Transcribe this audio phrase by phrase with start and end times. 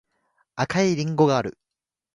[0.55, 1.59] 赤いりんごがある